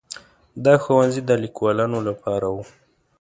[0.65, 2.63] دا ښوونځي د لیکوالانو لپاره وو.